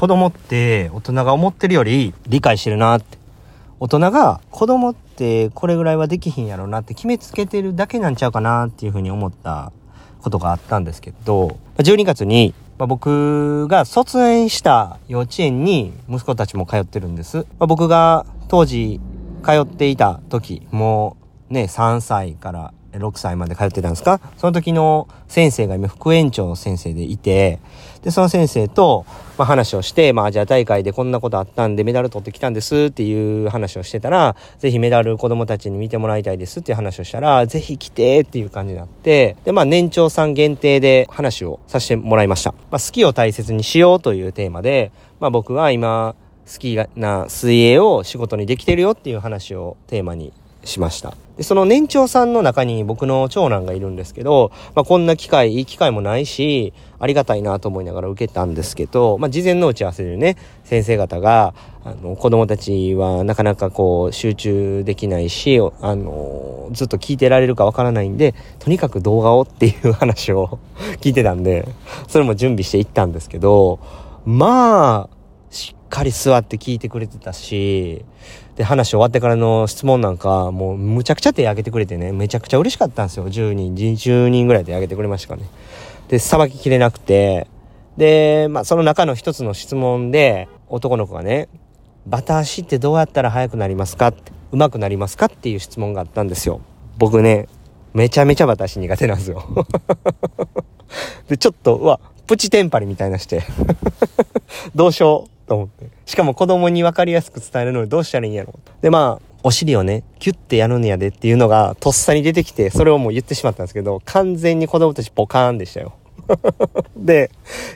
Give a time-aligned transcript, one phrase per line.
[0.00, 3.18] 子供って大人が思ってるより理解してるなって。
[3.80, 9.72] 大人が子供ってこれぐらいはできひんやろなって決めつけてるだけなんちゃうかなっていうふうに思った
[10.22, 17.44] ことがあったんですけど、12月にま、僕が卒園した幼稚園に息子たちも通ってるんです。
[17.58, 19.02] ま、僕が当時
[19.44, 21.18] 通っていた時、も
[21.50, 24.20] うね、3歳から6歳まで通ってたんですか？
[24.36, 27.60] その時の先生が今副園長の先生でいて、
[28.02, 29.04] で、その先生と、
[29.38, 42.52] まあ、話をして、まあ、アジア大会でこんなことあったんでメダル取ってきたんですっていう話をしてたら、ぜひメダル子供たちに見てもらいたいですっていう話をしたら、ぜひ来てっていう感じになって、で、まあ、年長さん限定で話をさせてもらいました。
[42.70, 46.14] まあ、好きを大切にしようというテーマで、まあ、僕は今、
[46.52, 50.32] 好きな水泳を仕事にできてるよっていう話をテーマに
[50.64, 51.14] しました。
[51.36, 70.58] で、その年長さんの中に僕の長男がいるんですけど、まあ、こんな機会、いい機会もないし、ありがたいなと思いながら受けたんですけど、まあ、事前の打ち合わせでね、先生方が、あの、子供たちはなかなかこう、集中できないし、あの、ずっと聞いてられるかわからないんで、とにかく動画をっていう話を
[71.00, 71.66] 聞いてたんで、
[72.06, 73.78] それも準備していったんですけど、
[74.26, 75.19] まあ、
[75.90, 78.04] かり座って聞いてくれてたし、
[78.56, 83.28] で、話終わってからの質問なんか、もうむちゃくちゃ手挙げてくれてね、めちゃくちゃ嬉しかったんですよ。
[83.28, 85.48] 10人、10人ぐらいで挙げてくれましたからね。
[86.08, 87.46] で、さばききれなくて、
[87.96, 91.48] で、まあ、その中の一つの質問で、男の子がね、
[92.06, 94.08] バタ足ってどうやったら速くなりますか？
[94.08, 95.26] って、上手くなりますか？
[95.26, 96.60] っていう質問があったんですよ。
[96.98, 97.48] 僕ね、
[97.92, 99.44] めちゃめちゃバタ足苦手なんですよ。
[101.28, 103.42] で、ちょっと、うわ、プチテンパリみたいなして
[104.74, 105.30] どうしよう？
[105.50, 105.90] と思って。
[106.06, 115.94] しかも子供に分かりやすく伝えるのにどうしたらいいんやろで、まあ、お尻をね、キュッてやるんやでっていうのがとっさに出てきて、それをもう言ってしまったんですけど、完全に子供たちポカーンでしたよ。
[116.96, 117.32] で、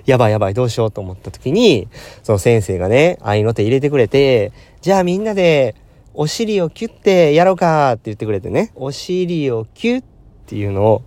[0.06, 1.88] やばいやばいどうしようと思った時に、
[2.22, 5.74] その先生がね、愛の手入れてくれて、じゃあみんなで
[6.12, 10.04] お尻をキュッてやろうかって言ってくれてね、お尻をキュッっ
[10.46, 11.02] ていうのを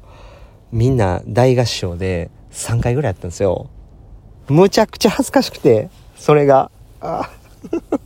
[0.74, 3.70] みんな大合唱で3回ぐらいやったんですよ。
[4.50, 6.72] むちゃくちゃ恥ずかしくて、それが。
[7.01, 7.29] あ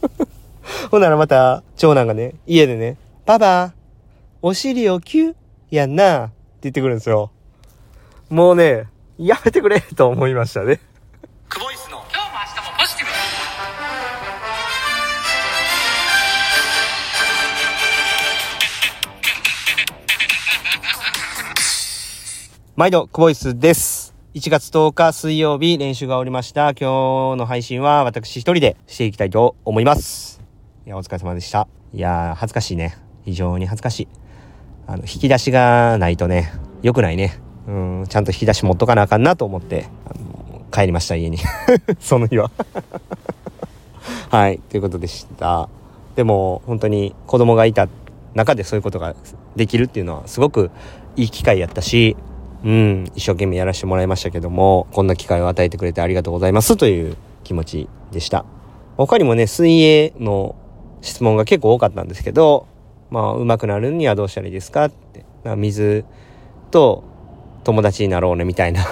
[0.91, 3.73] ほんならまた、長男がね、家でね、パパ、
[4.41, 5.35] お尻をキュッ
[5.69, 6.33] やんなって
[6.63, 7.31] 言ってくるんですよ。
[8.29, 10.79] もうね、やめてくれ と思いましたね。
[11.47, 13.11] クボイスの今日も明日もポジティブ
[22.75, 24.00] 毎度、クボイスです。
[24.33, 26.69] 1月10日水曜日練習がおりました。
[26.69, 30.41] 今日の配信は私一人でしていきたいと思います。
[30.85, 31.67] いや、お疲れ様でした。
[31.93, 32.97] いや恥ずかしいね。
[33.25, 34.07] 非常に恥ずかしい。
[34.87, 37.41] あの、引き出しがないとね、良くないね。
[37.67, 37.71] う
[38.03, 41.37] ん、ちゃんと引き出し持っとかなあかんなと思って、あの帰りました、家に。
[41.99, 42.51] その日は
[44.31, 45.67] はい、ということでした。
[46.15, 47.89] でも、本当に子供がいた
[48.33, 49.13] 中でそういうことが
[49.57, 50.71] できるっていうのはすごく
[51.17, 52.15] いい機会やったし、
[52.63, 58.45] うん、一生懸命やらせてもらいましたけども、こんな機会を与えてくれてありがとうございますという気持ちでした。
[58.97, 60.55] 他にもね、水泳の
[61.01, 62.67] 質問が結構多かったんですけど、
[63.09, 65.25] まあ、上手くなるにはどうしたらいいですかって。
[65.57, 66.05] 水
[66.69, 67.03] と
[67.63, 68.85] 友達になろうね、みたいな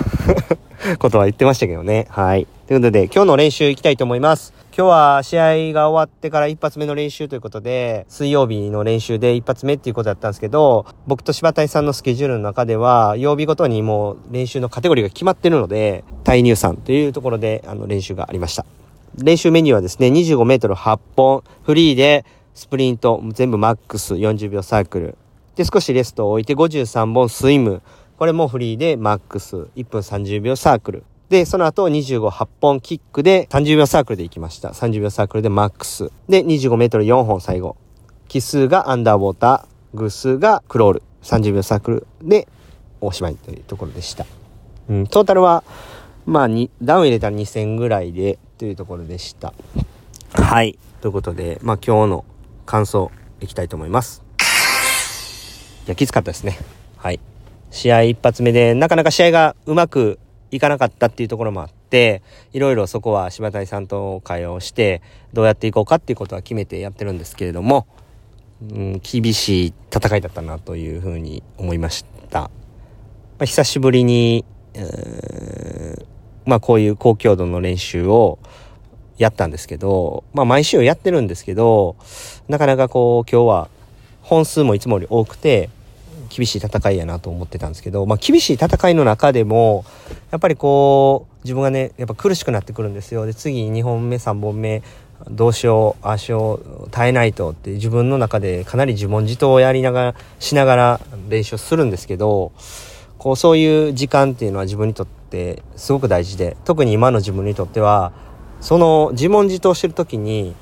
[0.97, 2.07] ことは言ってましたけどね。
[2.09, 2.47] はい。
[2.67, 4.53] ということで、今日の練習行きたいと思います。
[4.79, 18.65] 今日は試合が終わってから一発目の練習ということで、水曜日の練習で一発目っていうことだったんですけど、僕と柴谷さんのスケジュールの中では、曜日ごとにもう練習のカテゴリーが決まってるので、対入算というところで、あの、練習がありました。
[19.21, 22.23] 練習メニューはですね、25メートル8本、フリーで、
[22.53, 25.17] スプリント、全部マックス40秒サークル。
[25.57, 27.81] で、少しレストを置いて53本スイム。
[28.17, 31.03] これもフリーでマックス、1分30秒サークル。
[31.29, 34.69] で、その後25、8本キックで30秒サークルで行きました。
[34.69, 36.11] 30秒サークルでマックス。
[36.27, 37.77] で、25メートル4本最後。
[38.27, 41.03] 奇数がアンダーウォーター、偶数がクロール。
[41.21, 42.47] 30秒サークルで
[43.01, 44.25] おしまいというところでした。
[44.89, 45.63] うん、トータルは、
[46.25, 49.53] まあ、に、ダウン入れたら2000ぐらいで、というところでした。
[50.33, 50.77] はい。
[51.01, 52.25] ということで、まあ今日の
[52.65, 53.09] 感想
[53.39, 54.21] いきたいと思います。
[55.87, 56.57] いや、きつかったですね。
[56.97, 57.19] はい。
[57.71, 60.19] 試合一発目で、なかなか試合がうまく
[60.51, 62.21] いかなかったっていうところもあって、
[62.53, 65.01] いろいろそこは柴谷さんと会話をして、
[65.33, 67.87] どうやっていこうかっていうことは決めてやってるんですけれども、
[68.61, 72.41] うん、厳しい戦いだったなというふうに思いました。
[72.41, 72.49] ま
[73.41, 74.43] あ、久しぶりに、
[76.45, 78.39] まあこういう高強度の練習を
[79.17, 81.95] やったんですけど、まあ毎週やってるんですけど、
[82.47, 83.69] なかなかこう今日は
[84.21, 85.69] 本数もいつもより多くて、
[86.29, 89.83] 厳しい戦いやなと思ってたんですけど、まあ、厳しい戦いの中でも、
[90.31, 93.25] やっぱりこう、自分がね、やっぱ苦しくなってくるんですよ。
[93.25, 94.81] で、次2本目、3本目、
[95.29, 96.61] どうしよう、足を
[96.91, 102.51] 耐えないとって自分の中でかなり自問自答をやりながら、しながら練習するんですけど、
[103.17, 108.13] こう、そういう時間っていうのは自分にとってすごく大事で、特に今の自分にとっては、
[108.61, 110.55] その自問自答してる時に、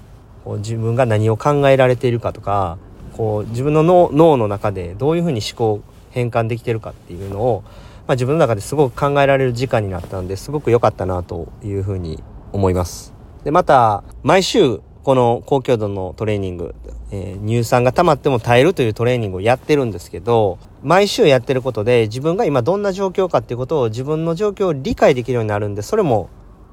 [0.43, 2.77] こう自分が何を考えられているかとか、
[3.17, 5.81] こう自分の脳の中でどういうふうに思考
[6.11, 7.63] 変換できてるかっていうのを、
[8.07, 12.23] まあ、自分の中ですごく考えられる時間になったんですごく良かったなというふうに
[12.53, 13.13] 思います。
[13.43, 16.75] で、また、毎週、この高強度のトレーニング、
[17.11, 26.29] えー、乳酸が溜まっても耐えるというトレーニングをやってるんですけど、毎週やってることで自分が今どんな状況かっていうことを自分の状況を理解できるようになるんで、それも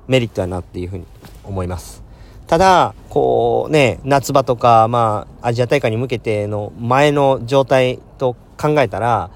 [0.08, 1.06] メリットやなっていうふうに
[1.44, 2.03] 思います。
[2.46, 9.30] ただ、こうね、夏場とか、まあ、アジア大会に向けての前の状態と考えたら、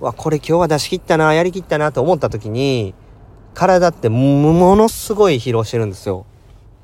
[0.00, 2.94] わ、これ今日は出し切ったな、やりきったなと思った時に、
[3.54, 6.24] 体ってものすごい疲労してるんですよ。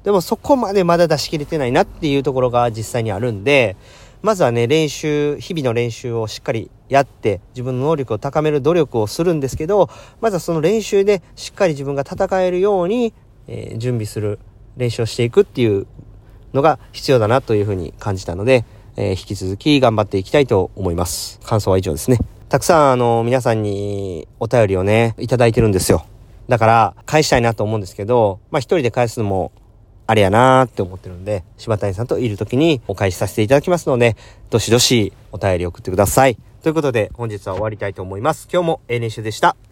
[0.05, 3.77] でもそこまでまだ出し切れてないなっていうところが実際にあるんで、
[4.21, 9.89] まずはね、練習、日々の練習をしっかりやって、自分の能力を高める努力をするんですけど、
[10.21, 13.13] まずはその練習でしっかり自分が戦えるように、
[13.47, 14.41] えー、準備する、
[14.79, 15.87] 練習をしていくっていう
[16.55, 18.65] のが必要だなというふうに感じたので、
[18.97, 21.39] えー、引き続き頑張っていきたいと思います。
[21.45, 22.19] 感想は以上ですね。
[22.49, 26.07] たくさんあの、皆さんにお便りをね、いただいてるんですよ。
[26.49, 29.53] だから、返したいなと思うんですけど、まあ一人で返すのも
[30.07, 34.17] あれやなーって思ってるんで、柴谷さんといる時にお返しさせていただきますので、
[34.49, 36.39] どしどしお便り送ってください。
[36.63, 38.49] ということで、本日は終わりたいと思います。
[38.51, 39.68] 今日も A 練習でした。